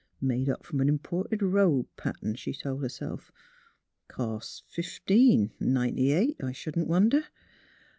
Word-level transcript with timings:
"Made 0.33 0.49
up 0.49 0.61
f 0.65 0.73
'om 0.73 0.81
a 0.81 0.85
imported 0.85 1.43
robe 1.43 1.85
pattern," 1.95 2.33
she 2.33 2.53
told 2.53 2.81
herself." 2.81 3.31
Cost 4.17 4.63
fifteen, 4.67 5.51
ninety 5.59 6.11
eight, 6.11 6.43
I 6.43 6.53
shouldn't 6.53 6.87
wonder." 6.87 7.25